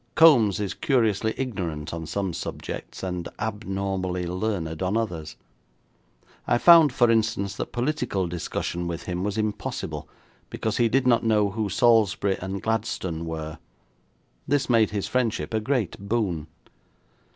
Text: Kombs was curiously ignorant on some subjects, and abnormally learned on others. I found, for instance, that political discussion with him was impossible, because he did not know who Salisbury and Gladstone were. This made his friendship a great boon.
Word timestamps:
Kombs 0.15 0.59
was 0.59 0.73
curiously 0.73 1.35
ignorant 1.37 1.93
on 1.93 2.07
some 2.07 2.33
subjects, 2.33 3.03
and 3.03 3.29
abnormally 3.37 4.25
learned 4.25 4.81
on 4.81 4.97
others. 4.97 5.35
I 6.47 6.57
found, 6.57 6.91
for 6.91 7.11
instance, 7.11 7.55
that 7.57 7.71
political 7.71 8.25
discussion 8.25 8.87
with 8.87 9.03
him 9.03 9.23
was 9.23 9.37
impossible, 9.37 10.09
because 10.49 10.77
he 10.77 10.89
did 10.89 11.05
not 11.05 11.23
know 11.23 11.51
who 11.51 11.69
Salisbury 11.69 12.39
and 12.41 12.63
Gladstone 12.63 13.25
were. 13.27 13.59
This 14.47 14.71
made 14.71 14.89
his 14.89 15.05
friendship 15.07 15.53
a 15.53 15.59
great 15.59 15.99
boon. 15.99 16.47